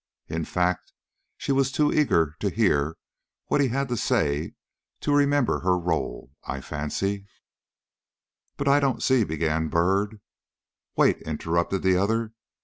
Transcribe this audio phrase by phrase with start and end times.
[0.27, 0.93] In fact,
[1.37, 2.97] she was too eager herself to hear
[3.49, 4.55] what he had to say
[5.01, 7.27] to remember her rôle, I fancy."
[8.57, 10.19] "But, I don't see" began Byrd.
[10.95, 12.33] "Wait," interrupted the other.